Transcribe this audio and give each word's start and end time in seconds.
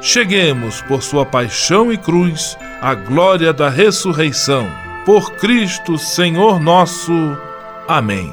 cheguemos, 0.00 0.80
por 0.82 1.02
sua 1.02 1.26
paixão 1.26 1.92
e 1.92 1.96
cruz, 1.96 2.56
à 2.80 2.94
glória 2.94 3.52
da 3.52 3.68
ressurreição. 3.68 4.66
Por 5.04 5.32
Cristo, 5.32 5.98
Senhor 5.98 6.60
nosso. 6.60 7.12
Amém. 7.88 8.32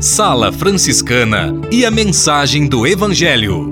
Sala 0.00 0.50
Franciscana 0.50 1.52
e 1.70 1.84
a 1.84 1.90
mensagem 1.90 2.66
do 2.66 2.86
Evangelho. 2.86 3.70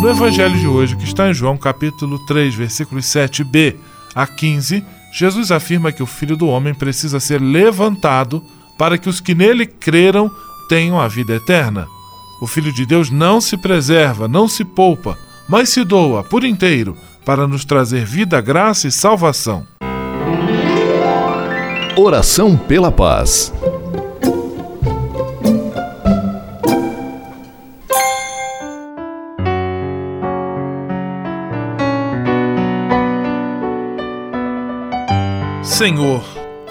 No 0.00 0.08
Evangelho 0.08 0.58
de 0.58 0.66
hoje, 0.66 0.96
que 0.96 1.04
está 1.04 1.28
em 1.28 1.34
João 1.34 1.58
capítulo 1.58 2.18
3, 2.26 2.54
versículos 2.54 3.04
7b 3.04 3.76
a 4.14 4.26
15, 4.26 4.82
Jesus 5.12 5.50
afirma 5.50 5.92
que 5.92 6.02
o 6.02 6.06
Filho 6.06 6.36
do 6.36 6.46
Homem 6.46 6.72
precisa 6.72 7.20
ser 7.20 7.42
levantado 7.42 8.42
para 8.80 8.96
que 8.96 9.10
os 9.10 9.20
que 9.20 9.34
nele 9.34 9.66
creram 9.66 10.30
tenham 10.66 10.98
a 10.98 11.06
vida 11.06 11.34
eterna. 11.34 11.86
O 12.40 12.46
Filho 12.46 12.72
de 12.72 12.86
Deus 12.86 13.10
não 13.10 13.38
se 13.38 13.58
preserva, 13.58 14.26
não 14.26 14.48
se 14.48 14.64
poupa, 14.64 15.18
mas 15.46 15.68
se 15.68 15.84
doa 15.84 16.24
por 16.24 16.44
inteiro 16.44 16.96
para 17.22 17.46
nos 17.46 17.62
trazer 17.66 18.06
vida, 18.06 18.40
graça 18.40 18.88
e 18.88 18.90
salvação. 18.90 19.66
Oração 21.94 22.56
pela 22.56 22.90
paz. 22.90 23.52
Senhor, 35.62 36.39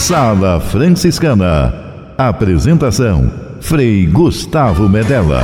Sala 0.00 0.58
Franciscana. 0.58 1.74
Apresentação: 2.16 3.30
Frei 3.60 4.06
Gustavo 4.06 4.88
Medella. 4.88 5.42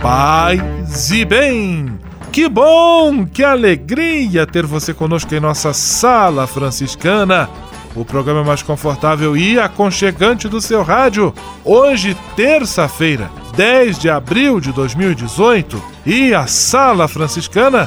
Paz 0.00 1.10
e 1.10 1.22
bem! 1.22 1.98
Que 2.32 2.48
bom, 2.48 3.26
que 3.26 3.44
alegria 3.44 4.46
ter 4.46 4.64
você 4.64 4.94
conosco 4.94 5.32
em 5.34 5.38
nossa 5.38 5.74
Sala 5.74 6.46
Franciscana 6.46 7.50
o 7.94 8.06
programa 8.06 8.42
mais 8.42 8.62
confortável 8.62 9.36
e 9.36 9.60
aconchegante 9.60 10.48
do 10.48 10.62
seu 10.62 10.82
rádio. 10.82 11.34
Hoje, 11.62 12.16
terça-feira, 12.34 13.30
10 13.54 13.98
de 13.98 14.08
abril 14.08 14.60
de 14.60 14.72
2018, 14.72 15.82
e 16.06 16.32
a 16.32 16.46
Sala 16.46 17.06
Franciscana 17.06 17.86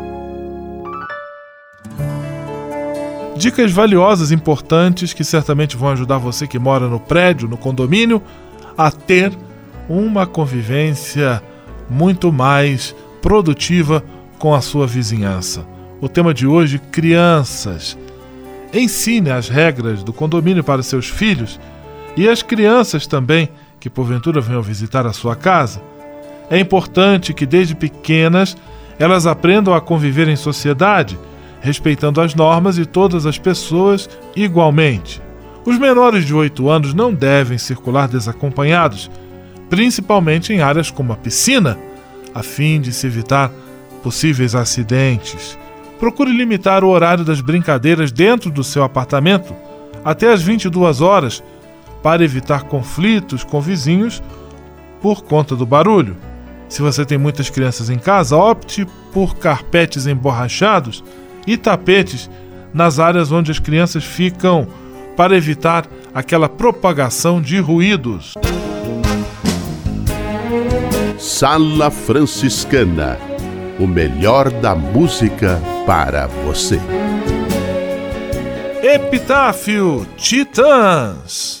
Dicas 3.41 3.71
valiosas, 3.71 4.31
importantes, 4.31 5.13
que 5.13 5.23
certamente 5.23 5.75
vão 5.75 5.89
ajudar 5.89 6.19
você 6.19 6.45
que 6.45 6.59
mora 6.59 6.87
no 6.87 6.99
prédio, 6.99 7.47
no 7.47 7.57
condomínio, 7.57 8.21
a 8.77 8.91
ter 8.91 9.35
uma 9.89 10.27
convivência 10.27 11.41
muito 11.89 12.31
mais 12.31 12.95
produtiva 13.19 14.03
com 14.37 14.53
a 14.53 14.61
sua 14.61 14.85
vizinhança. 14.85 15.65
O 15.99 16.07
tema 16.07 16.35
de 16.35 16.45
hoje: 16.45 16.77
crianças. 16.77 17.97
Ensine 18.71 19.31
as 19.31 19.49
regras 19.49 20.03
do 20.03 20.13
condomínio 20.13 20.63
para 20.63 20.83
seus 20.83 21.09
filhos 21.09 21.59
e 22.15 22.29
as 22.29 22.43
crianças 22.43 23.07
também 23.07 23.49
que 23.79 23.89
porventura 23.89 24.39
venham 24.39 24.61
visitar 24.61 25.07
a 25.07 25.13
sua 25.13 25.35
casa. 25.35 25.81
É 26.47 26.59
importante 26.59 27.33
que 27.33 27.47
desde 27.47 27.73
pequenas 27.73 28.55
elas 28.99 29.25
aprendam 29.25 29.73
a 29.73 29.81
conviver 29.81 30.27
em 30.27 30.35
sociedade 30.35 31.17
respeitando 31.61 32.19
as 32.19 32.35
normas 32.35 32.77
e 32.77 32.85
todas 32.85 33.25
as 33.25 33.37
pessoas 33.37 34.09
igualmente. 34.35 35.21
Os 35.63 35.77
menores 35.77 36.25
de 36.25 36.33
8 36.33 36.67
anos 36.69 36.93
não 36.93 37.13
devem 37.13 37.57
circular 37.57 38.07
desacompanhados, 38.07 39.09
principalmente 39.69 40.51
em 40.51 40.59
áreas 40.59 40.89
como 40.89 41.13
a 41.13 41.15
piscina, 41.15 41.77
a 42.33 42.41
fim 42.41 42.81
de 42.81 42.91
se 42.91 43.05
evitar 43.05 43.51
possíveis 44.01 44.55
acidentes. 44.55 45.57
Procure 45.99 46.33
limitar 46.35 46.83
o 46.83 46.89
horário 46.89 47.23
das 47.23 47.41
brincadeiras 47.41 48.11
dentro 48.11 48.49
do 48.49 48.63
seu 48.63 48.83
apartamento 48.83 49.55
até 50.03 50.33
as 50.33 50.41
22 50.41 50.99
horas 50.99 51.43
para 52.01 52.23
evitar 52.23 52.63
conflitos 52.63 53.43
com 53.43 53.61
vizinhos 53.61 54.21
por 54.99 55.23
conta 55.23 55.55
do 55.55 55.65
barulho. 55.65 56.17
Se 56.67 56.81
você 56.81 57.05
tem 57.05 57.19
muitas 57.19 57.51
crianças 57.51 57.89
em 57.89 57.99
casa, 57.99 58.35
opte 58.35 58.87
por 59.13 59.35
carpetes 59.35 60.07
emborrachados 60.07 61.03
e 61.45 61.57
tapetes 61.57 62.29
nas 62.73 62.99
áreas 62.99 63.31
onde 63.31 63.51
as 63.51 63.59
crianças 63.59 64.03
ficam 64.03 64.67
para 65.15 65.35
evitar 65.35 65.85
aquela 66.13 66.47
propagação 66.47 67.41
de 67.41 67.59
ruídos. 67.59 68.33
Sala 71.17 71.91
Franciscana 71.91 73.17
o 73.81 73.87
melhor 73.87 74.51
da 74.51 74.75
música 74.75 75.59
para 75.87 76.27
você. 76.27 76.79
Epitáfio 78.83 80.05
Titãs. 80.15 81.60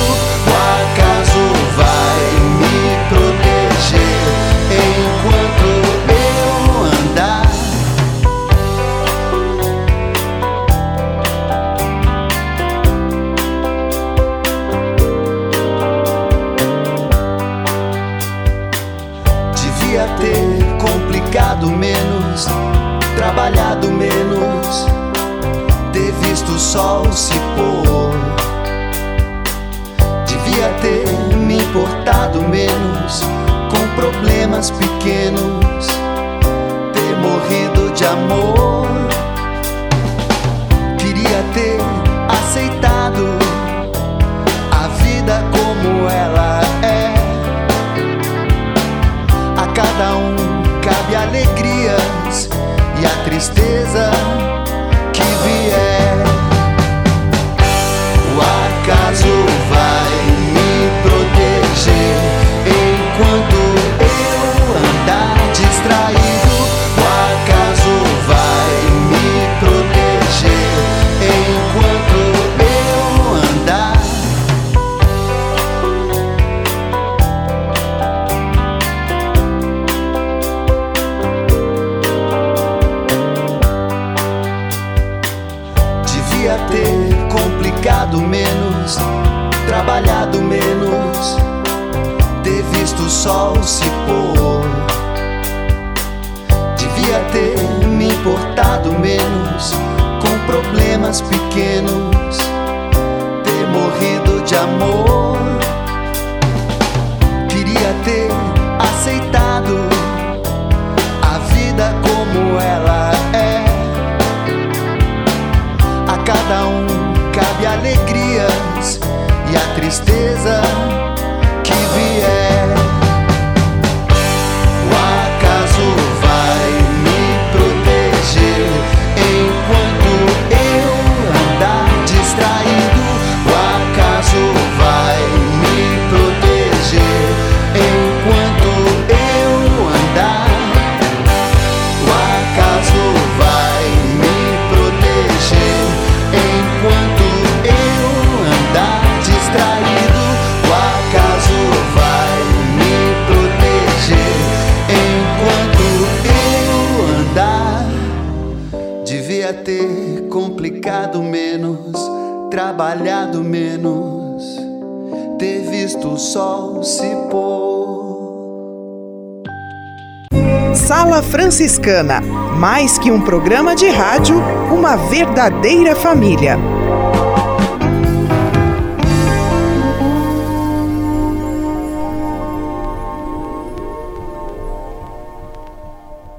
Franciscana, 171.21 172.21
mais 172.57 172.97
que 172.97 173.11
um 173.11 173.21
programa 173.21 173.75
de 173.75 173.89
rádio, 173.89 174.37
uma 174.71 174.95
verdadeira 174.95 175.95
família. 175.95 176.57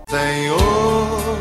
Senhor, 0.08 1.38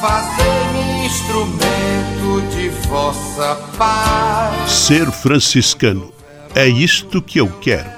fazei-me 0.00 1.06
instrumento 1.06 2.48
de 2.50 2.68
vossa 2.88 3.56
paz. 3.76 4.70
Ser 4.70 5.10
franciscano. 5.10 6.12
É 6.54 6.66
isto 6.66 7.22
que 7.22 7.38
eu 7.40 7.48
quero. 7.60 7.97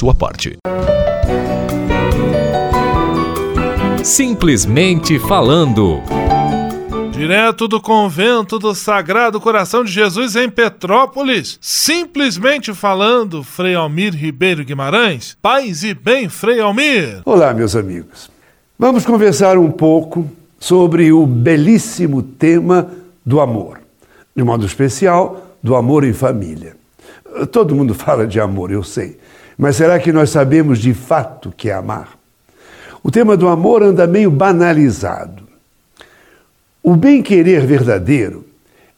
parte. 0.15 0.57
Simplesmente 4.03 5.19
falando. 5.19 6.01
Direto 7.11 7.67
do 7.67 7.79
convento 7.79 8.57
do 8.57 8.73
Sagrado 8.73 9.39
Coração 9.39 9.83
de 9.83 9.91
Jesus 9.91 10.35
em 10.35 10.49
Petrópolis, 10.49 11.59
simplesmente 11.61 12.73
falando, 12.73 13.43
Frei 13.43 13.75
Almir 13.75 14.15
Ribeiro 14.15 14.65
Guimarães. 14.65 15.37
Paz 15.39 15.83
e 15.83 15.93
bem, 15.93 16.27
Frei 16.29 16.59
Almir. 16.59 17.21
Olá, 17.23 17.53
meus 17.53 17.75
amigos. 17.75 18.31
Vamos 18.79 19.05
conversar 19.05 19.55
um 19.59 19.69
pouco 19.69 20.27
sobre 20.59 21.11
o 21.11 21.27
belíssimo 21.27 22.23
tema 22.23 22.89
do 23.23 23.39
amor. 23.39 23.79
De 24.35 24.43
modo 24.43 24.65
especial, 24.65 25.55
do 25.61 25.75
amor 25.75 26.03
em 26.03 26.13
família. 26.13 26.75
Todo 27.51 27.75
mundo 27.75 27.93
fala 27.95 28.25
de 28.25 28.39
amor, 28.39 28.71
eu 28.71 28.81
sei. 28.81 29.19
Mas 29.61 29.75
será 29.75 29.99
que 29.99 30.11
nós 30.11 30.31
sabemos 30.31 30.79
de 30.79 30.91
fato 30.91 31.49
o 31.49 31.51
que 31.51 31.69
é 31.69 31.73
amar? 31.73 32.17
O 33.03 33.11
tema 33.11 33.37
do 33.37 33.47
amor 33.47 33.83
anda 33.83 34.07
meio 34.07 34.31
banalizado. 34.31 35.43
O 36.81 36.95
bem-querer 36.95 37.63
verdadeiro 37.63 38.43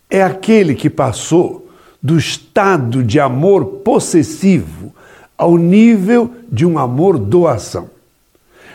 é 0.10 0.24
aquele 0.24 0.74
que 0.74 0.89
passou 0.89 1.70
do 2.01 2.17
estado 2.17 3.03
de 3.03 3.20
amor 3.20 3.65
possessivo 3.84 4.96
ao 5.38 5.58
nível 5.58 6.34
de 6.50 6.65
um 6.65 6.79
amor 6.79 7.17
doação. 7.17 7.89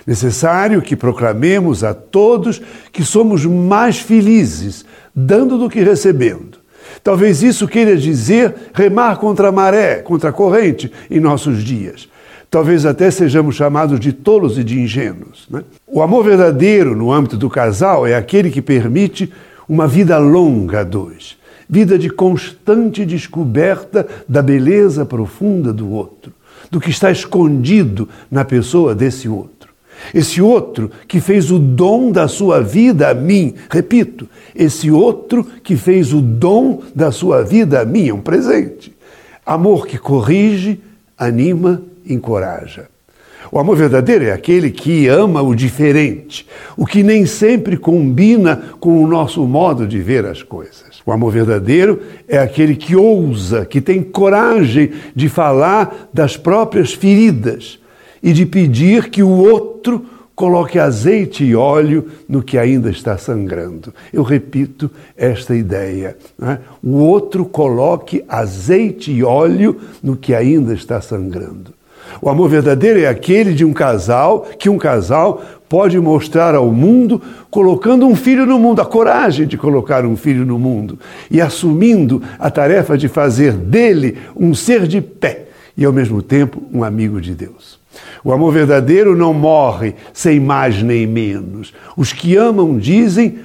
Necessário 0.06 0.82
que 0.82 0.94
proclamemos 0.94 1.82
a 1.82 1.94
todos 1.94 2.60
que 2.92 3.02
somos 3.02 3.46
mais 3.46 3.98
felizes 3.98 4.84
dando 5.14 5.56
do 5.56 5.70
que 5.70 5.80
recebendo. 5.80 6.58
Talvez 7.02 7.42
isso 7.42 7.66
queira 7.66 7.96
dizer 7.96 8.54
remar 8.74 9.16
contra 9.16 9.48
a 9.48 9.52
maré, 9.52 9.96
contra 9.96 10.30
a 10.30 10.32
corrente 10.32 10.90
em 11.10 11.20
nossos 11.20 11.62
dias. 11.62 12.08
Talvez 12.50 12.86
até 12.86 13.10
sejamos 13.10 13.56
chamados 13.56 14.00
de 14.00 14.12
tolos 14.12 14.58
e 14.58 14.64
de 14.64 14.80
ingênuos. 14.80 15.46
Né? 15.50 15.62
O 15.86 16.00
amor 16.00 16.24
verdadeiro 16.24 16.96
no 16.96 17.12
âmbito 17.12 17.36
do 17.36 17.50
casal 17.50 18.06
é 18.06 18.14
aquele 18.14 18.50
que 18.50 18.62
permite 18.62 19.30
uma 19.68 19.86
vida 19.86 20.16
longa 20.16 20.80
a 20.80 20.84
dois, 20.84 21.36
vida 21.68 21.98
de 21.98 22.08
constante 22.08 23.04
descoberta 23.04 24.06
da 24.26 24.40
beleza 24.40 25.04
profunda 25.04 25.74
do 25.74 25.90
outro, 25.90 26.32
do 26.70 26.80
que 26.80 26.88
está 26.88 27.10
escondido 27.10 28.08
na 28.30 28.46
pessoa 28.46 28.94
desse 28.94 29.28
outro. 29.28 29.57
Esse 30.14 30.40
outro 30.40 30.90
que 31.06 31.20
fez 31.20 31.50
o 31.50 31.58
dom 31.58 32.10
da 32.10 32.28
sua 32.28 32.60
vida 32.60 33.08
a 33.10 33.14
mim, 33.14 33.54
repito, 33.70 34.28
esse 34.54 34.90
outro 34.90 35.44
que 35.62 35.76
fez 35.76 36.12
o 36.12 36.20
dom 36.20 36.82
da 36.94 37.10
sua 37.12 37.42
vida 37.42 37.80
a 37.80 37.84
mim, 37.84 38.08
é 38.08 38.14
um 38.14 38.20
presente. 38.20 38.94
Amor 39.44 39.86
que 39.86 39.98
corrige, 39.98 40.80
anima, 41.16 41.82
encoraja. 42.06 42.88
O 43.50 43.58
amor 43.58 43.76
verdadeiro 43.76 44.24
é 44.24 44.32
aquele 44.32 44.70
que 44.70 45.08
ama 45.08 45.40
o 45.40 45.54
diferente, 45.54 46.46
o 46.76 46.84
que 46.84 47.02
nem 47.02 47.24
sempre 47.24 47.76
combina 47.76 48.56
com 48.78 49.02
o 49.02 49.06
nosso 49.06 49.46
modo 49.46 49.86
de 49.86 49.98
ver 50.00 50.26
as 50.26 50.42
coisas. 50.42 51.00
O 51.06 51.12
amor 51.12 51.32
verdadeiro 51.32 52.02
é 52.28 52.36
aquele 52.36 52.76
que 52.76 52.94
ousa, 52.94 53.64
que 53.64 53.80
tem 53.80 54.02
coragem 54.02 54.90
de 55.14 55.28
falar 55.28 56.10
das 56.12 56.36
próprias 56.36 56.92
feridas 56.92 57.77
e 58.22 58.32
de 58.32 58.46
pedir 58.46 59.10
que 59.10 59.22
o 59.22 59.30
outro 59.30 60.04
coloque 60.38 60.78
azeite 60.78 61.42
e 61.42 61.56
óleo 61.56 62.06
no 62.28 62.44
que 62.44 62.56
ainda 62.56 62.90
está 62.90 63.18
sangrando. 63.18 63.92
Eu 64.12 64.22
repito 64.22 64.88
esta 65.16 65.52
ideia. 65.52 66.16
Né? 66.38 66.60
O 66.80 66.98
outro 66.98 67.44
coloque 67.44 68.24
azeite 68.28 69.10
e 69.10 69.24
óleo 69.24 69.76
no 70.00 70.16
que 70.16 70.36
ainda 70.36 70.72
está 70.72 71.00
sangrando. 71.00 71.74
O 72.22 72.30
amor 72.30 72.48
verdadeiro 72.48 73.00
é 73.00 73.08
aquele 73.08 73.52
de 73.52 73.64
um 73.64 73.72
casal 73.72 74.46
que 74.56 74.68
um 74.68 74.78
casal 74.78 75.42
pode 75.68 75.98
mostrar 75.98 76.54
ao 76.54 76.70
mundo 76.70 77.20
colocando 77.50 78.06
um 78.06 78.14
filho 78.14 78.46
no 78.46 78.60
mundo, 78.60 78.80
a 78.80 78.86
coragem 78.86 79.44
de 79.44 79.58
colocar 79.58 80.06
um 80.06 80.16
filho 80.16 80.46
no 80.46 80.56
mundo 80.56 81.00
e 81.28 81.40
assumindo 81.40 82.22
a 82.38 82.48
tarefa 82.48 82.96
de 82.96 83.08
fazer 83.08 83.54
dele 83.54 84.16
um 84.36 84.54
ser 84.54 84.86
de 84.86 85.00
pé 85.00 85.47
e 85.78 85.84
ao 85.84 85.92
mesmo 85.92 86.20
tempo 86.20 86.60
um 86.72 86.82
amigo 86.82 87.20
de 87.20 87.36
Deus. 87.36 87.78
O 88.24 88.32
amor 88.32 88.52
verdadeiro 88.52 89.16
não 89.16 89.32
morre 89.32 89.94
sem 90.12 90.40
mais 90.40 90.82
nem 90.82 91.06
menos. 91.06 91.72
Os 91.96 92.12
que 92.12 92.36
amam 92.36 92.76
dizem: 92.76 93.38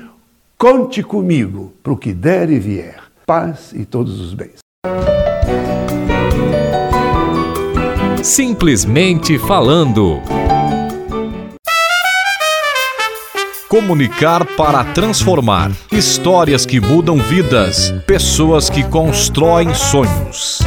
conte 0.57 1.03
comigo 1.03 1.71
para 1.83 1.93
o 1.93 1.97
que 1.97 2.11
der 2.11 2.49
e 2.49 2.57
vier. 2.57 2.97
Paz 3.27 3.71
e 3.73 3.85
todos 3.85 4.19
os 4.19 4.33
bens. 4.33 4.57
Simplesmente 8.23 9.37
falando. 9.37 10.19
Comunicar 13.69 14.45
para 14.55 14.83
transformar. 14.85 15.71
Histórias 15.91 16.65
que 16.65 16.79
mudam 16.79 17.17
vidas. 17.17 17.91
Pessoas 18.05 18.69
que 18.69 18.83
constroem 18.83 19.73
sonhos. 19.73 20.59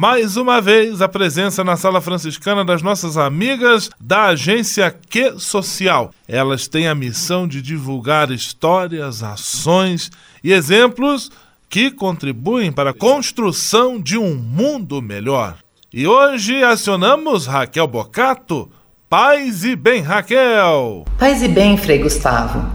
Mais 0.00 0.38
uma 0.38 0.62
vez, 0.62 1.02
a 1.02 1.08
presença 1.10 1.62
na 1.62 1.76
sala 1.76 2.00
franciscana 2.00 2.64
das 2.64 2.80
nossas 2.80 3.18
amigas 3.18 3.90
da 4.00 4.28
agência 4.28 4.90
Que 4.90 5.38
Social. 5.38 6.10
Elas 6.26 6.66
têm 6.66 6.88
a 6.88 6.94
missão 6.94 7.46
de 7.46 7.60
divulgar 7.60 8.30
histórias, 8.30 9.22
ações 9.22 10.10
e 10.42 10.54
exemplos 10.54 11.30
que 11.68 11.90
contribuem 11.90 12.72
para 12.72 12.92
a 12.92 12.94
construção 12.94 14.00
de 14.00 14.16
um 14.16 14.34
mundo 14.34 15.02
melhor. 15.02 15.58
E 15.92 16.06
hoje 16.06 16.64
acionamos 16.64 17.44
Raquel 17.44 17.86
Bocato. 17.86 18.70
Paz 19.06 19.64
e 19.64 19.76
bem, 19.76 20.00
Raquel! 20.00 21.04
Paz 21.18 21.42
e 21.42 21.48
bem, 21.48 21.76
Frei 21.76 21.98
Gustavo. 21.98 22.66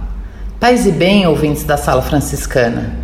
Paz 0.59 0.85
e 0.85 0.91
bem, 0.91 1.25
ouvintes 1.25 1.63
da 1.63 1.75
sala 1.75 2.03
franciscana. 2.03 3.03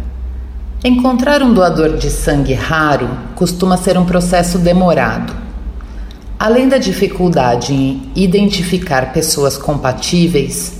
Encontrar 0.83 1.43
um 1.43 1.53
doador 1.53 1.95
de 1.95 2.09
sangue 2.09 2.55
raro 2.55 3.07
costuma 3.35 3.77
ser 3.77 3.99
um 3.99 4.05
processo 4.05 4.57
demorado. 4.57 5.31
Além 6.39 6.67
da 6.67 6.79
dificuldade 6.79 7.71
em 7.71 8.11
identificar 8.15 9.13
pessoas 9.13 9.59
compatíveis, 9.59 10.79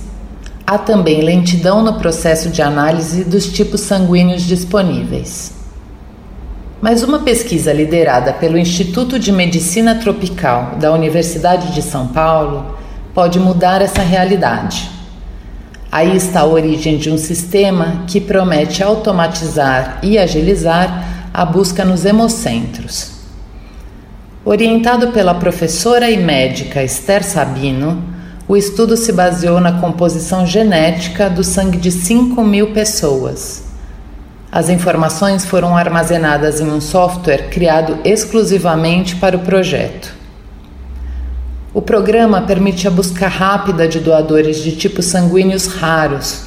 há 0.65 0.79
também 0.79 1.21
lentidão 1.21 1.83
no 1.83 1.99
processo 1.99 2.49
de 2.49 2.63
análise 2.63 3.23
dos 3.23 3.45
tipos 3.53 3.81
sanguíneos 3.81 4.41
disponíveis. 4.41 5.53
Mas 6.81 7.03
uma 7.03 7.19
pesquisa 7.19 7.71
liderada 7.71 8.33
pelo 8.33 8.57
Instituto 8.57 9.19
de 9.19 9.31
Medicina 9.31 9.93
Tropical 9.93 10.77
da 10.79 10.91
Universidade 10.91 11.75
de 11.75 11.81
São 11.83 12.07
Paulo 12.07 12.75
pode 13.13 13.39
mudar 13.39 13.83
essa 13.83 14.01
realidade. 14.01 15.00
Aí 15.91 16.15
está 16.15 16.41
a 16.41 16.45
origem 16.45 16.97
de 16.97 17.09
um 17.09 17.17
sistema 17.17 18.05
que 18.07 18.21
promete 18.21 18.81
automatizar 18.81 19.99
e 20.01 20.17
agilizar 20.17 21.27
a 21.33 21.43
busca 21.43 21.83
nos 21.83 22.05
hemocentros. 22.05 23.11
Orientado 24.45 25.09
pela 25.09 25.35
professora 25.35 26.09
e 26.09 26.15
médica 26.15 26.81
Esther 26.81 27.23
Sabino, 27.23 28.01
o 28.47 28.55
estudo 28.55 28.95
se 28.95 29.11
baseou 29.11 29.59
na 29.59 29.81
composição 29.81 30.47
genética 30.47 31.29
do 31.29 31.43
sangue 31.43 31.77
de 31.77 31.91
5 31.91 32.41
mil 32.41 32.71
pessoas. 32.71 33.65
As 34.49 34.69
informações 34.69 35.45
foram 35.45 35.75
armazenadas 35.75 36.61
em 36.61 36.69
um 36.71 36.79
software 36.79 37.49
criado 37.49 37.99
exclusivamente 38.05 39.17
para 39.17 39.35
o 39.35 39.41
projeto. 39.41 40.20
O 41.73 41.81
programa 41.81 42.41
permite 42.41 42.85
a 42.85 42.91
busca 42.91 43.29
rápida 43.29 43.87
de 43.87 44.01
doadores 44.01 44.61
de 44.61 44.75
tipos 44.75 45.05
sanguíneos 45.05 45.67
raros, 45.67 46.41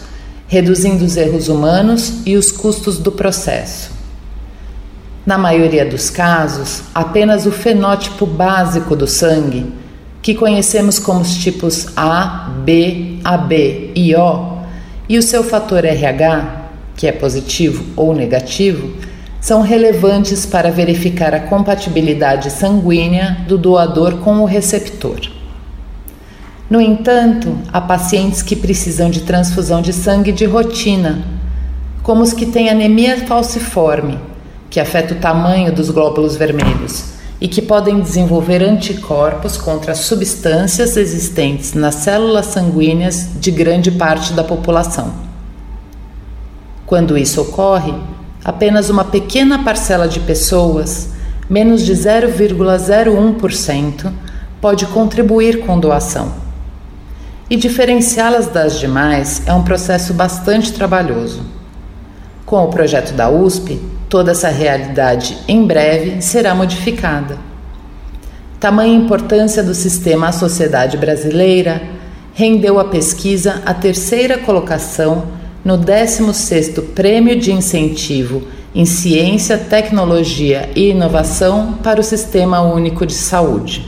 reduzindo 0.47 1.03
os 1.03 1.17
erros 1.17 1.49
humanos 1.49 2.21
e 2.27 2.37
os 2.37 2.53
custos 2.53 2.99
do 2.99 3.11
processo. 3.11 3.91
Na 5.25 5.39
maioria 5.39 5.87
dos 5.87 6.11
casos, 6.11 6.83
apenas 6.95 7.47
o 7.47 7.51
fenótipo 7.51 8.27
básico 8.27 8.95
do 8.95 9.07
sangue, 9.07 9.73
que 10.21 10.35
conhecemos 10.35 10.99
como 10.99 11.23
os 11.23 11.35
tipos 11.39 11.87
A, 11.97 12.51
B, 12.63 13.19
AB 13.25 13.93
e 13.95 14.15
O, 14.15 14.59
e 15.09 15.17
o 15.17 15.23
seu 15.23 15.43
fator 15.43 15.87
RH, 15.87 16.67
que 16.95 17.07
é 17.07 17.13
positivo 17.13 17.83
ou 17.97 18.15
negativo, 18.15 18.93
são 19.45 19.61
relevantes 19.61 20.47
para 20.47 20.71
verificar 20.71 21.35
a 21.35 21.41
compatibilidade 21.41 22.51
sanguínea 22.51 23.45
do 23.47 23.59
doador 23.59 24.17
com 24.21 24.39
o 24.39 24.47
receptor. 24.47 25.21
No 26.71 26.81
entanto, 26.81 27.55
há 27.71 27.79
pacientes 27.79 28.41
que 28.41 28.57
precisam 28.57 29.11
de 29.11 29.21
transfusão 29.21 29.83
de 29.83 29.93
sangue 29.93 30.33
de 30.33 30.47
rotina, 30.47 31.23
como 32.03 32.23
os 32.23 32.33
que 32.33 32.47
têm 32.47 32.71
anemia 32.71 33.27
falciforme, 33.27 34.19
que 34.71 34.81
afeta 34.81 35.13
o 35.13 35.19
tamanho 35.19 35.75
dos 35.75 35.91
glóbulos 35.91 36.37
vermelhos 36.37 37.13
e 37.39 37.47
que 37.47 37.61
podem 37.61 38.01
desenvolver 38.01 38.63
anticorpos 38.63 39.59
contra 39.59 39.95
substâncias 39.95 40.97
existentes 40.97 41.75
nas 41.75 41.97
células 41.97 42.47
sanguíneas 42.47 43.29
de 43.39 43.51
grande 43.51 43.91
parte 43.91 44.33
da 44.33 44.43
população. 44.43 45.13
Quando 46.87 47.19
isso 47.19 47.43
ocorre, 47.43 47.93
apenas 48.45 48.91
uma 48.91 49.05
pequena 49.05 49.65
parcela 49.65 50.07
de 50.07 50.21
pessoas, 50.21 51.09
menos 51.49 51.81
de 51.83 51.95
0,01%, 51.95 54.13
pode 54.61 54.85
contribuir 54.87 55.61
com 55.61 55.81
doação. 55.81 56.35
E 57.49 57.57
diferenciá-las 57.57 58.49
das 58.49 58.79
demais 58.79 59.43
é 59.47 59.53
um 59.53 59.63
processo 59.63 60.13
bastante 60.13 60.73
trabalhoso. 60.73 61.43
Com 62.45 62.65
o 62.65 62.69
projeto 62.69 63.15
da 63.15 63.31
USP, 63.31 63.81
toda 64.09 64.33
essa 64.33 64.49
realidade 64.49 65.39
em 65.49 65.67
breve 65.67 66.23
será 66.23 66.55
modificada. 66.55 67.39
Tamanha 68.61 68.95
importância 68.95 69.63
do 69.63 69.75
sistema 69.75 70.29
à 70.29 70.33
sociedade 70.33 70.97
brasileira 70.97 71.83
rendeu 72.33 72.81
à 72.81 72.87
pesquisa 72.87 73.61
a 73.65 73.75
terceira 73.75 74.39
colocação 74.39 75.27
no 75.65 75.79
16º 75.79 76.93
Prêmio 76.95 77.41
de 77.41 77.51
Incentivo 77.51 78.43
em 78.75 78.85
Ciência, 78.85 79.57
Tecnologia 79.57 80.69
e 80.77 80.91
Inovação 80.91 81.79
para 81.83 82.01
o 82.01 82.05
Sistema 82.05 82.61
Único 82.61 83.07
de 83.07 83.15
Saúde. 83.15 83.87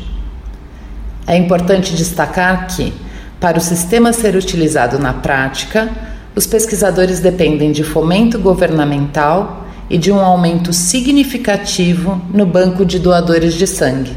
É 1.27 1.37
importante 1.37 1.95
destacar 1.95 2.69
que, 2.69 2.95
para 3.39 3.59
o 3.59 3.61
sistema 3.61 4.13
ser 4.13 4.37
utilizado 4.37 4.99
na 4.99 5.13
prática, 5.13 5.91
os 6.35 6.47
pesquisadores 6.47 7.21
dependem 7.21 7.73
de 7.73 7.83
fomento 7.83 8.39
governamental 8.39 9.67
e 9.91 9.99
de 9.99 10.11
um 10.11 10.21
aumento 10.21 10.73
significativo 10.73 12.21
no 12.33 12.47
banco 12.47 12.85
de 12.85 12.99
doadores 12.99 13.55
de 13.55 13.67
sangue. 13.67 14.17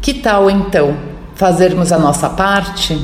Que 0.00 0.14
tal 0.14 0.50
então 0.50 0.96
fazermos 1.34 1.92
a 1.92 1.98
nossa 1.98 2.28
parte? 2.30 2.98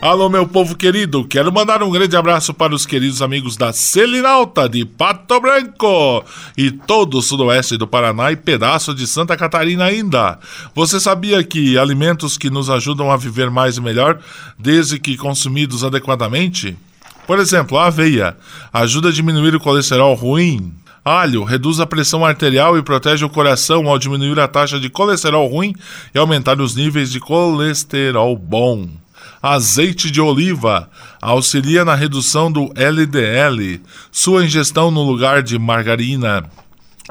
Alô, 0.02 0.30
meu 0.30 0.48
povo 0.48 0.74
querido, 0.76 1.26
quero 1.26 1.52
mandar 1.52 1.82
um 1.82 1.90
grande 1.90 2.16
abraço 2.16 2.54
para 2.54 2.74
os 2.74 2.86
queridos 2.86 3.20
amigos 3.20 3.54
da 3.54 3.70
Selinalta 3.70 4.66
de 4.66 4.82
Pato 4.86 5.38
Branco 5.38 6.24
e 6.56 6.70
todo 6.70 7.18
o 7.18 7.22
sudoeste 7.22 7.76
do 7.76 7.86
Paraná 7.86 8.32
e 8.32 8.36
pedaço 8.36 8.94
de 8.94 9.06
Santa 9.06 9.36
Catarina 9.36 9.84
ainda. 9.84 10.38
Você 10.74 10.98
sabia 10.98 11.44
que 11.44 11.76
alimentos 11.76 12.38
que 12.38 12.48
nos 12.48 12.70
ajudam 12.70 13.12
a 13.12 13.16
viver 13.18 13.50
mais 13.50 13.76
e 13.76 13.82
melhor, 13.82 14.18
desde 14.58 14.98
que 14.98 15.18
consumidos 15.18 15.84
adequadamente? 15.84 16.74
Por 17.26 17.38
exemplo, 17.38 17.76
a 17.76 17.88
aveia 17.88 18.38
ajuda 18.72 19.10
a 19.10 19.12
diminuir 19.12 19.54
o 19.54 19.60
colesterol 19.60 20.14
ruim. 20.14 20.72
Alho 21.04 21.44
reduz 21.44 21.78
a 21.78 21.86
pressão 21.86 22.24
arterial 22.24 22.78
e 22.78 22.82
protege 22.82 23.26
o 23.26 23.30
coração 23.30 23.86
ao 23.86 23.98
diminuir 23.98 24.40
a 24.40 24.48
taxa 24.48 24.80
de 24.80 24.88
colesterol 24.88 25.46
ruim 25.46 25.74
e 26.14 26.18
aumentar 26.18 26.58
os 26.58 26.74
níveis 26.74 27.12
de 27.12 27.20
colesterol 27.20 28.34
bom 28.34 28.88
azeite 29.42 30.10
de 30.10 30.20
oliva 30.20 30.90
auxilia 31.20 31.84
na 31.84 31.94
redução 31.94 32.50
do 32.50 32.70
LDL. 32.74 33.80
Sua 34.10 34.44
ingestão 34.44 34.90
no 34.90 35.02
lugar 35.02 35.42
de 35.42 35.58
margarina 35.58 36.44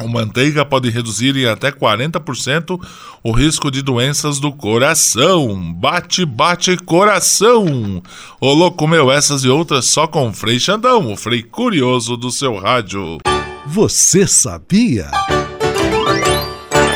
ou 0.02 0.08
manteiga 0.08 0.66
pode 0.66 0.90
reduzir 0.90 1.36
em 1.36 1.46
até 1.46 1.72
40% 1.72 2.80
o 3.22 3.32
risco 3.32 3.70
de 3.70 3.82
doenças 3.82 4.40
do 4.40 4.52
coração. 4.52 5.74
Bate, 5.74 6.26
bate, 6.26 6.78
coração! 6.78 8.02
Ô 8.40 8.54
louco 8.54 8.88
meu, 8.88 9.12
essas 9.12 9.44
e 9.44 9.50
outras 9.50 9.86
só 9.86 10.08
com 10.08 10.34
Frei 10.34 10.60
Xandão, 10.60 11.12
o 11.12 11.18
Frei 11.18 11.44
Curioso 11.44 12.16
do 12.16 12.32
seu 12.32 12.58
rádio. 12.58 13.18
Você 13.66 14.26
sabia? 14.26 15.12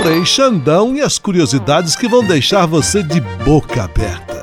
Frei 0.01 0.25
Xandão 0.25 0.95
e 0.95 1.01
as 1.01 1.17
curiosidades 1.19 1.95
que 1.95 2.07
vão 2.07 2.25
deixar 2.25 2.65
você 2.65 3.03
de 3.03 3.21
boca 3.45 3.83
aberta. 3.83 4.42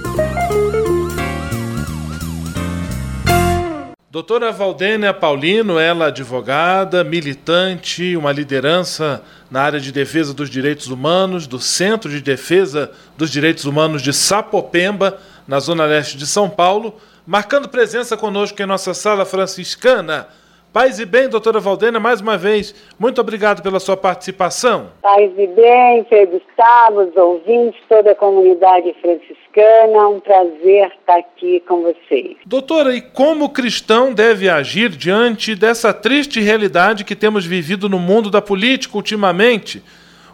Doutora 4.11 4.51
Valdênia 4.51 5.13
Paulino, 5.13 5.79
ela 5.79 6.07
advogada, 6.07 7.01
militante, 7.01 8.17
uma 8.17 8.33
liderança 8.33 9.23
na 9.49 9.61
área 9.61 9.79
de 9.79 9.89
defesa 9.89 10.33
dos 10.33 10.49
direitos 10.49 10.87
humanos, 10.87 11.47
do 11.47 11.61
Centro 11.61 12.11
de 12.11 12.19
Defesa 12.19 12.91
dos 13.17 13.31
Direitos 13.31 13.63
Humanos 13.63 14.01
de 14.01 14.11
Sapopemba, 14.11 15.17
na 15.47 15.61
zona 15.61 15.85
leste 15.85 16.17
de 16.17 16.27
São 16.27 16.49
Paulo, 16.49 16.99
marcando 17.25 17.69
presença 17.69 18.17
conosco 18.17 18.61
em 18.61 18.65
nossa 18.65 18.93
sala 18.93 19.23
franciscana. 19.23 20.27
Paz 20.73 21.01
e 21.01 21.05
bem, 21.05 21.27
doutora 21.27 21.59
Valdena, 21.59 21.99
mais 21.99 22.21
uma 22.21 22.37
vez, 22.37 22.73
muito 22.97 23.19
obrigado 23.19 23.61
pela 23.61 23.77
sua 23.77 23.97
participação. 23.97 24.91
Paz 25.01 25.29
e 25.37 25.47
bem, 25.47 26.05
Pedro 26.05 26.39
Gustavo, 26.39 27.01
os 27.01 27.15
ouvintes, 27.17 27.77
toda 27.89 28.11
a 28.11 28.15
comunidade 28.15 28.95
franciscana, 29.01 30.07
um 30.07 30.21
prazer 30.21 30.89
estar 30.97 31.17
aqui 31.17 31.61
com 31.67 31.81
vocês. 31.81 32.37
Doutora, 32.45 32.95
e 32.95 33.01
como 33.01 33.45
o 33.45 33.49
cristão 33.49 34.13
deve 34.13 34.47
agir 34.47 34.91
diante 34.91 35.55
dessa 35.55 35.93
triste 35.93 36.39
realidade 36.39 37.03
que 37.03 37.17
temos 37.17 37.45
vivido 37.45 37.89
no 37.89 37.99
mundo 37.99 38.31
da 38.31 38.41
política 38.41 38.95
ultimamente? 38.95 39.83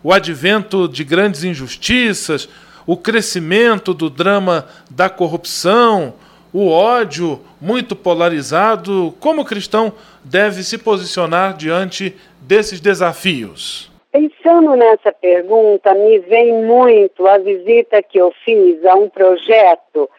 O 0.03 0.13
advento 0.13 0.87
de 0.87 1.03
grandes 1.03 1.43
injustiças, 1.43 2.47
o 2.85 2.95
crescimento 2.95 3.91
do 3.91 4.07
drama 4.07 4.67
da 4.87 5.09
corrupção, 5.09 6.13
o 6.53 6.69
ódio 6.69 7.39
muito 7.59 7.95
polarizado. 7.95 9.13
Como 9.19 9.41
o 9.41 9.45
cristão 9.45 9.93
deve 10.23 10.63
se 10.63 10.77
posicionar 10.77 11.55
diante 11.55 12.15
desses 12.41 12.79
desafios? 12.79 13.91
Pensando 14.11 14.75
nessa 14.75 15.11
pergunta, 15.11 15.93
me 15.93 16.19
vem 16.19 16.53
muito 16.63 17.27
a 17.27 17.37
visita 17.37 18.01
que 18.01 18.17
eu 18.17 18.33
fiz 18.43 18.83
a 18.85 18.95
um 18.95 19.09
projeto, 19.09 20.09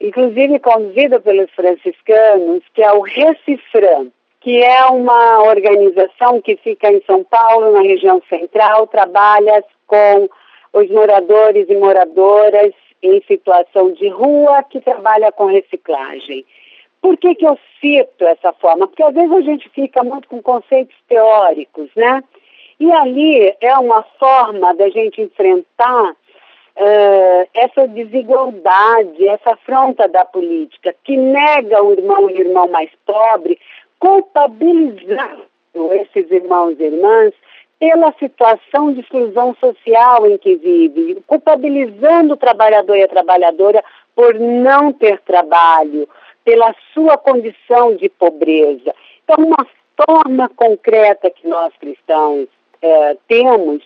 inclusive 0.00 0.58
conduzido 0.60 1.20
pelos 1.20 1.50
franciscanos, 1.52 2.62
que 2.74 2.82
é 2.82 2.92
o 2.92 3.00
Recifran, 3.00 4.08
que 4.40 4.62
é 4.62 4.84
uma 4.86 5.42
organização 5.42 6.40
que 6.40 6.56
fica 6.56 6.92
em 6.92 7.02
São 7.06 7.24
Paulo, 7.24 7.72
na 7.72 7.82
região 7.82 8.22
central, 8.28 8.86
trabalha 8.86 9.64
com 9.86 10.28
os 10.72 10.88
moradores 10.90 11.66
e 11.68 11.74
moradoras 11.74 12.72
em 13.02 13.22
situação 13.22 13.92
de 13.92 14.08
rua 14.08 14.62
que 14.62 14.80
trabalha 14.80 15.32
com 15.32 15.46
reciclagem. 15.46 16.44
Por 17.00 17.16
que, 17.16 17.34
que 17.34 17.46
eu 17.46 17.58
cito 17.80 18.24
essa 18.24 18.52
forma? 18.52 18.86
Porque 18.86 19.02
às 19.02 19.14
vezes 19.14 19.32
a 19.32 19.40
gente 19.40 19.68
fica 19.70 20.02
muito 20.04 20.28
com 20.28 20.42
conceitos 20.42 20.96
teóricos, 21.08 21.88
né? 21.96 22.22
E 22.78 22.90
ali 22.92 23.54
é 23.60 23.74
uma 23.78 24.02
forma 24.18 24.74
da 24.74 24.88
gente 24.90 25.20
enfrentar 25.20 26.12
uh, 26.12 27.48
essa 27.54 27.86
desigualdade, 27.88 29.28
essa 29.28 29.52
afronta 29.52 30.08
da 30.08 30.24
política, 30.24 30.94
que 31.04 31.16
nega 31.16 31.82
o 31.82 31.92
irmão 31.92 32.30
e 32.30 32.34
o 32.34 32.40
irmão 32.40 32.68
mais 32.68 32.90
pobre, 33.06 33.58
culpabilizando 33.98 35.48
esses 35.92 36.30
irmãos 36.30 36.78
e 36.78 36.84
irmãs 36.84 37.32
pela 37.80 38.12
situação 38.18 38.92
de 38.92 39.00
exclusão 39.00 39.56
social 39.58 40.26
em 40.26 40.36
que 40.36 40.54
vive, 40.54 41.16
culpabilizando 41.26 42.34
o 42.34 42.36
trabalhador 42.36 42.94
e 42.94 43.02
a 43.02 43.08
trabalhadora 43.08 43.82
por 44.14 44.34
não 44.38 44.92
ter 44.92 45.18
trabalho, 45.22 46.06
pela 46.44 46.74
sua 46.92 47.16
condição 47.16 47.96
de 47.96 48.10
pobreza. 48.10 48.94
Então, 49.24 49.46
uma 49.46 49.66
forma 50.06 50.48
concreta 50.50 51.30
que 51.30 51.48
nós 51.48 51.72
cristãos 51.78 52.48
é, 52.82 53.16
temos 53.26 53.82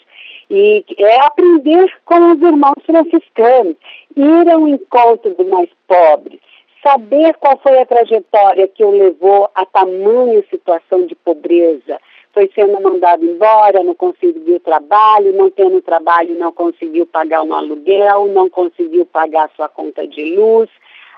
e 0.51 0.85
é 0.99 1.21
aprender 1.21 1.93
com 2.05 2.33
os 2.33 2.43
irmãos 2.43 2.83
franciscanos, 2.85 3.77
ir 4.17 4.51
ao 4.51 4.67
encontro 4.67 5.35
do 5.35 5.45
mais 5.45 5.71
pobre, 5.87 6.41
saber 6.83 7.35
qual 7.37 7.59
foi 7.59 7.79
a 7.79 7.87
trajetória 7.87 8.69
que 8.69 8.85
o 8.85 8.91
levou 8.91 9.49
a 9.55 9.65
tamanha 9.65 10.45
situação 10.51 11.07
de 11.07 11.15
pobreza. 11.15 11.99
Foi 12.35 12.51
sendo 12.53 12.81
mandado 12.83 13.25
embora, 13.25 13.85
não 13.85 13.95
conseguiu 13.95 14.59
trabalho, 14.59 15.33
não 15.33 15.49
tendo 15.49 15.81
trabalho, 15.81 16.37
não 16.37 16.53
conseguiu 16.53 17.07
pagar 17.07 17.45
um 17.45 17.55
aluguel, 17.55 18.27
não 18.27 18.51
conseguiu 18.51 19.07
pagar 19.07 19.49
sua 19.55 19.69
conta 19.69 20.05
de 20.05 20.35
luz, 20.35 20.69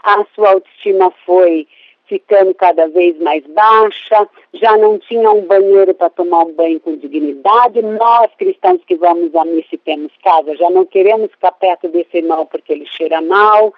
a 0.02 0.22
sua 0.34 0.50
autoestima 0.50 1.10
foi 1.24 1.66
ficando 2.04 2.54
cada 2.54 2.86
vez 2.88 3.18
mais 3.18 3.42
baixa, 3.46 4.28
já 4.52 4.76
não 4.76 4.98
tinha 4.98 5.30
um 5.30 5.40
banheiro 5.40 5.94
para 5.94 6.10
tomar 6.10 6.44
um 6.44 6.52
banho 6.52 6.78
com 6.80 6.96
dignidade. 6.96 7.80
Nós, 7.80 8.30
cristãos 8.36 8.80
que 8.86 8.94
vamos 8.94 9.34
à 9.34 9.44
missa 9.44 9.68
e 9.72 9.78
temos 9.78 10.12
casa, 10.22 10.54
já 10.54 10.68
não 10.68 10.84
queremos 10.84 11.30
ficar 11.30 11.52
perto 11.52 11.88
desse 11.88 12.18
irmão 12.18 12.44
porque 12.44 12.74
ele 12.74 12.86
cheira 12.86 13.22
mal. 13.22 13.72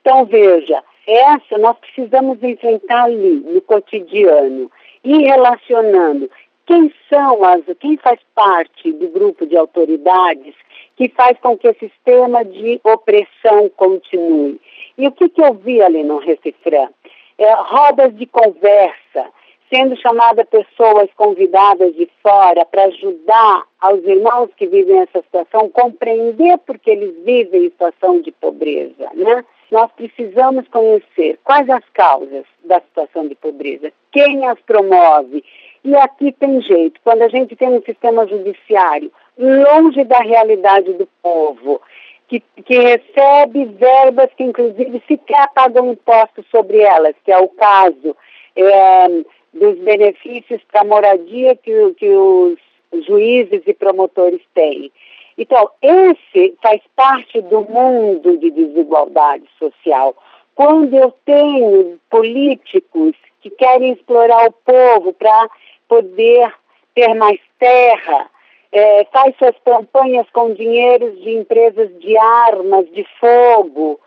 Então, 0.00 0.26
veja, 0.26 0.82
essa 1.06 1.56
nós 1.56 1.76
precisamos 1.78 2.42
enfrentar 2.42 3.04
ali, 3.04 3.44
no 3.46 3.60
cotidiano, 3.62 4.70
e 5.02 5.18
relacionando 5.22 6.28
quem 6.70 6.94
são 7.08 7.42
as, 7.42 7.62
quem 7.80 7.96
faz 7.96 8.20
parte 8.32 8.92
do 8.92 9.08
grupo 9.08 9.44
de 9.44 9.56
autoridades 9.56 10.54
que 10.94 11.08
faz 11.08 11.36
com 11.40 11.58
que 11.58 11.68
o 11.68 11.74
sistema 11.74 12.44
de 12.44 12.80
opressão 12.84 13.68
continue. 13.70 14.60
E 14.96 15.08
o 15.08 15.10
que, 15.10 15.28
que 15.30 15.42
eu 15.42 15.54
vi 15.54 15.82
ali 15.82 16.04
no 16.04 16.18
Recifrã? 16.18 16.88
É, 17.36 17.52
rodas 17.54 18.16
de 18.16 18.24
conversa, 18.24 19.32
sendo 19.68 19.96
chamada 19.96 20.44
pessoas 20.44 21.08
convidadas 21.16 21.92
de 21.96 22.08
fora 22.22 22.64
para 22.64 22.84
ajudar 22.84 23.64
aos 23.80 24.04
irmãos 24.04 24.50
que 24.56 24.68
vivem 24.68 25.00
essa 25.00 25.22
situação 25.22 25.68
compreender 25.70 26.56
porque 26.58 26.90
eles 26.92 27.16
vivem 27.24 27.64
em 27.64 27.70
situação 27.70 28.20
de 28.20 28.30
pobreza, 28.30 29.10
né? 29.14 29.44
Nós 29.72 29.90
precisamos 29.92 30.68
conhecer 30.68 31.38
quais 31.42 31.68
as 31.68 31.84
causas 31.94 32.44
da 32.64 32.80
situação 32.80 33.26
de 33.26 33.34
pobreza, 33.34 33.92
quem 34.12 34.46
as 34.46 34.60
promove. 34.60 35.44
E 35.82 35.94
aqui 35.96 36.32
tem 36.32 36.60
jeito, 36.60 37.00
quando 37.02 37.22
a 37.22 37.28
gente 37.28 37.56
tem 37.56 37.68
um 37.68 37.82
sistema 37.82 38.26
judiciário 38.26 39.10
longe 39.38 40.04
da 40.04 40.18
realidade 40.18 40.92
do 40.92 41.08
povo, 41.22 41.80
que, 42.28 42.40
que 42.64 42.78
recebe 42.78 43.64
verbas 43.64 44.30
que, 44.36 44.44
inclusive, 44.44 45.02
sequer 45.08 45.48
pagam 45.54 45.92
impostos 45.92 46.44
sobre 46.50 46.78
elas, 46.78 47.14
que 47.24 47.32
é 47.32 47.38
o 47.38 47.48
caso 47.48 48.14
é, 48.54 49.08
dos 49.52 49.78
benefícios 49.78 50.60
para 50.70 50.84
moradia 50.84 51.56
que, 51.56 51.94
que 51.94 52.08
os 52.08 52.58
juízes 53.06 53.62
e 53.66 53.74
promotores 53.74 54.42
têm. 54.54 54.92
Então, 55.36 55.70
esse 55.80 56.54
faz 56.62 56.80
parte 56.94 57.40
do 57.40 57.62
mundo 57.62 58.36
de 58.36 58.50
desigualdade 58.50 59.44
social. 59.58 60.14
Quando 60.54 60.94
eu 60.94 61.14
tenho 61.24 61.98
políticos 62.10 63.16
que 63.40 63.48
querem 63.48 63.92
explorar 63.92 64.48
o 64.48 64.52
povo 64.52 65.12
para 65.14 65.48
poder 65.90 66.54
ter 66.94 67.12
mais 67.14 67.40
terra, 67.58 68.30
é, 68.70 69.04
faz 69.06 69.34
suas 69.36 69.56
campanhas 69.64 70.24
com 70.32 70.54
dinheiros 70.54 71.20
de 71.20 71.30
empresas 71.32 71.90
de 71.98 72.16
armas, 72.16 72.88
de 72.92 73.04
fogo, 73.18 73.98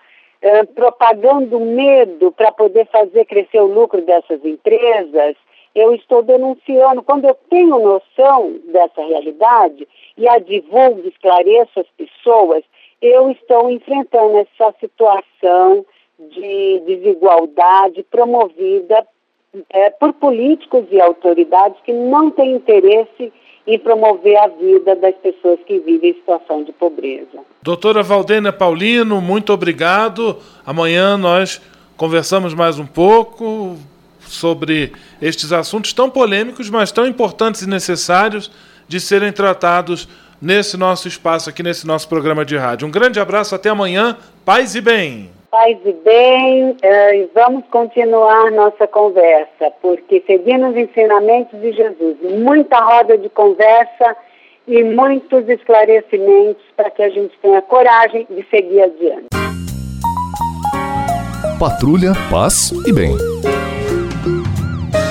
é, 0.41 0.63
propagando 0.63 1.59
medo 1.59 2.31
para 2.31 2.53
poder 2.53 2.87
fazer 2.87 3.25
crescer 3.25 3.59
o 3.59 3.67
lucro 3.67 4.01
dessas 4.01 4.43
empresas, 4.45 5.35
eu 5.75 5.93
estou 5.93 6.23
denunciando. 6.23 7.03
Quando 7.03 7.25
eu 7.25 7.35
tenho 7.49 7.77
noção 7.79 8.59
dessa 8.71 9.01
realidade 9.03 9.85
e 10.17 10.27
a 10.27 10.39
divulgo, 10.39 11.05
esclareço 11.07 11.81
as 11.81 11.87
pessoas, 11.97 12.63
eu 13.01 13.29
estou 13.29 13.69
enfrentando 13.69 14.37
essa 14.37 14.73
situação 14.79 15.85
de 16.17 16.79
desigualdade 16.85 18.03
promovida 18.03 19.05
é, 19.69 19.89
por 19.91 20.13
políticos 20.13 20.85
e 20.91 20.99
autoridades 20.99 21.77
que 21.85 21.93
não 21.93 22.31
têm 22.31 22.55
interesse 22.55 23.31
em 23.65 23.79
promover 23.79 24.37
a 24.37 24.47
vida 24.47 24.95
das 24.95 25.15
pessoas 25.15 25.59
que 25.65 25.79
vivem 25.79 26.11
em 26.11 26.13
situação 26.15 26.63
de 26.63 26.73
pobreza. 26.73 27.39
Doutora 27.61 28.03
Valdênia 28.03 28.51
Paulino, 28.51 29.21
muito 29.21 29.53
obrigado. 29.53 30.37
Amanhã 30.65 31.17
nós 31.17 31.61
conversamos 31.95 32.53
mais 32.53 32.77
um 32.77 32.85
pouco 32.85 33.77
sobre 34.21 34.91
estes 35.21 35.53
assuntos 35.53 35.93
tão 35.93 36.09
polêmicos, 36.09 36.69
mas 36.69 36.91
tão 36.91 37.07
importantes 37.07 37.61
e 37.61 37.69
necessários 37.69 38.51
de 38.87 38.99
serem 38.99 39.31
tratados 39.31 40.09
nesse 40.41 40.75
nosso 40.75 41.07
espaço 41.07 41.49
aqui, 41.49 41.63
nesse 41.63 41.87
nosso 41.87 42.09
programa 42.09 42.43
de 42.43 42.57
rádio. 42.57 42.85
Um 42.85 42.91
grande 42.91 43.19
abraço, 43.19 43.55
até 43.55 43.69
amanhã. 43.69 44.17
Paz 44.43 44.75
e 44.75 44.81
bem 44.81 45.29
paz 45.53 45.77
e 45.85 45.93
bem, 45.93 46.75
eh, 46.81 47.15
e 47.15 47.29
vamos 47.35 47.63
continuar 47.69 48.49
nossa 48.49 48.87
conversa, 48.87 49.71
porque 49.83 50.23
seguindo 50.25 50.69
os 50.69 50.75
ensinamentos 50.75 51.61
de 51.61 51.71
Jesus, 51.73 52.17
muita 52.39 52.79
roda 52.79 53.15
de 53.19 53.29
conversa 53.29 54.17
e 54.67 54.83
muitos 54.83 55.47
esclarecimentos 55.47 56.63
para 56.75 56.89
que 56.89 57.03
a 57.03 57.09
gente 57.09 57.37
tenha 57.39 57.61
coragem 57.61 58.25
de 58.31 58.43
seguir 58.49 58.81
adiante. 58.81 59.27
Patrulha, 61.59 62.13
paz 62.31 62.71
e 62.87 62.91
bem. 62.91 63.15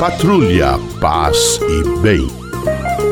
Patrulha, 0.01 0.73
paz 1.01 1.61
e 1.63 2.03
bem. 2.03 3.12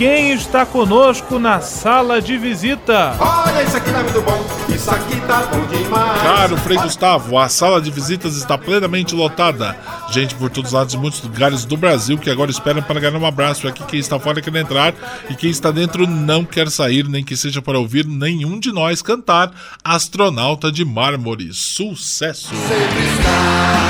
quem 0.00 0.32
está 0.32 0.64
conosco 0.64 1.38
na 1.38 1.60
sala 1.60 2.22
de 2.22 2.38
visita? 2.38 3.14
Olha, 3.20 3.62
isso 3.62 3.76
aqui 3.76 3.92
tá 3.92 4.02
muito 4.02 4.22
bom, 4.22 4.46
isso 4.74 4.90
aqui 4.90 5.20
tá 5.26 5.42
bom 5.42 5.66
demais. 5.66 6.22
Caro 6.22 6.56
Frei 6.56 6.78
Gustavo, 6.78 7.36
a 7.36 7.50
sala 7.50 7.82
de 7.82 7.90
visitas 7.90 8.34
está 8.34 8.56
plenamente 8.56 9.14
lotada. 9.14 9.76
Gente 10.10 10.34
por 10.36 10.48
todos 10.48 10.70
os 10.70 10.74
lados 10.74 10.92
de 10.94 10.98
muitos 10.98 11.22
lugares 11.22 11.66
do 11.66 11.76
Brasil 11.76 12.16
que 12.16 12.30
agora 12.30 12.50
esperam 12.50 12.82
para 12.82 12.98
ganhar 12.98 13.18
um 13.18 13.26
abraço. 13.26 13.68
Aqui 13.68 13.84
quem 13.84 14.00
está 14.00 14.18
fora 14.18 14.40
quer 14.40 14.56
entrar 14.56 14.94
e 15.28 15.34
quem 15.34 15.50
está 15.50 15.70
dentro 15.70 16.06
não 16.06 16.46
quer 16.46 16.70
sair, 16.70 17.06
nem 17.06 17.22
que 17.22 17.36
seja 17.36 17.60
para 17.60 17.78
ouvir 17.78 18.06
nenhum 18.06 18.58
de 18.58 18.72
nós 18.72 19.02
cantar 19.02 19.52
Astronauta 19.84 20.72
de 20.72 20.82
Mármore. 20.82 21.52
Sucesso! 21.52 22.48
Sempre 22.48 23.06
está 23.18 23.80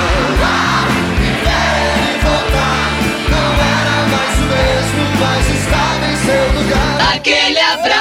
seu 6.31 6.62
lugar. 6.62 7.14
Aquele 7.14 7.61
abraço. 7.61 8.00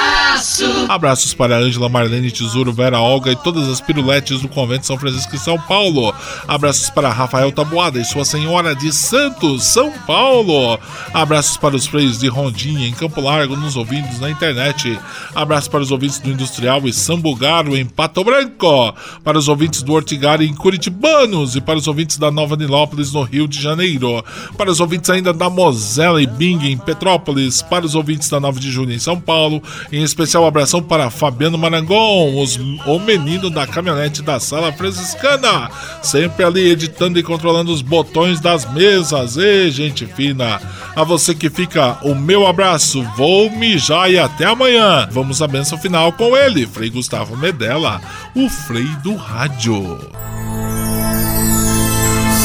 Abraços 0.88 1.34
para 1.34 1.56
Ângela, 1.56 1.88
Marlene, 1.88 2.30
Tesouro, 2.30 2.72
Vera 2.72 3.00
Olga 3.00 3.30
e 3.30 3.36
todas 3.36 3.68
as 3.68 3.80
piruletes 3.80 4.40
do 4.40 4.48
Convento 4.48 4.86
São 4.86 4.98
Francisco 4.98 5.34
em 5.34 5.38
São 5.38 5.58
Paulo. 5.58 6.14
Abraços 6.48 6.90
para 6.90 7.10
Rafael 7.10 7.52
Tabuada 7.52 7.98
e 7.98 8.04
sua 8.04 8.24
senhora 8.24 8.74
de 8.74 8.92
Santos, 8.92 9.64
São 9.64 9.92
Paulo. 10.06 10.78
Abraços 11.12 11.56
para 11.56 11.76
os 11.76 11.86
freios 11.86 12.18
de 12.18 12.28
Rondinha 12.28 12.88
em 12.88 12.92
Campo 12.92 13.20
Largo, 13.20 13.56
nos 13.56 13.76
ouvintes 13.76 14.18
na 14.20 14.30
internet. 14.30 14.98
Abraços 15.34 15.68
para 15.68 15.82
os 15.82 15.90
ouvintes 15.90 16.18
do 16.18 16.30
Industrial 16.30 16.80
e 16.86 16.92
Sambugaro 16.92 17.76
em 17.76 17.84
Pato 17.84 18.24
Branco. 18.24 18.94
Para 19.22 19.38
os 19.38 19.48
ouvintes 19.48 19.82
do 19.82 19.92
Ortigari 19.92 20.46
em 20.46 20.54
Curitibanos 20.54 21.56
e 21.56 21.60
para 21.60 21.78
os 21.78 21.86
ouvintes 21.86 22.16
da 22.16 22.30
Nova 22.30 22.56
Nilópolis 22.56 23.12
no 23.12 23.22
Rio 23.22 23.46
de 23.46 23.60
Janeiro. 23.60 24.24
Para 24.56 24.70
os 24.70 24.80
ouvintes 24.80 25.10
ainda 25.10 25.32
da 25.32 25.50
Mosela 25.50 26.22
e 26.22 26.26
Bing 26.26 26.64
em 26.64 26.78
Petrópolis. 26.78 27.62
Para 27.62 27.84
os 27.84 27.94
ouvintes 27.94 28.28
da 28.28 28.40
9 28.40 28.60
de 28.60 28.70
Junho 28.70 28.92
em 28.92 28.98
São 28.98 29.20
Paulo. 29.20 29.62
Em 29.92 30.02
especial, 30.02 30.46
abração 30.46 30.59
abração 30.60 30.82
para 30.82 31.08
Fabiano 31.08 31.56
Marangon, 31.56 32.38
os, 32.38 32.58
o 32.86 32.98
menino 32.98 33.48
da 33.48 33.66
caminhonete 33.66 34.20
da 34.20 34.38
sala 34.38 34.70
franciscana, 34.70 35.70
sempre 36.02 36.44
ali 36.44 36.68
editando 36.68 37.18
e 37.18 37.22
controlando 37.22 37.72
os 37.72 37.80
botões 37.80 38.40
das 38.40 38.70
mesas. 38.70 39.38
E 39.38 39.70
gente 39.70 40.04
fina, 40.04 40.60
a 40.94 41.02
você 41.02 41.34
que 41.34 41.48
fica 41.48 41.96
o 42.02 42.14
meu 42.14 42.46
abraço, 42.46 43.02
vou 43.16 43.50
mijar 43.50 44.10
e 44.10 44.18
até 44.18 44.44
amanhã. 44.44 45.08
Vamos 45.10 45.40
à 45.40 45.48
benção 45.48 45.78
final 45.78 46.12
com 46.12 46.36
ele, 46.36 46.66
Frei 46.66 46.90
Gustavo 46.90 47.36
Medella, 47.38 47.98
o 48.34 48.46
Frei 48.50 48.88
do 49.02 49.16
Rádio. 49.16 49.98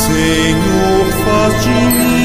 Senhor, 0.06 1.06
faz 1.26 1.64
de 1.64 1.70
mim 1.70 2.25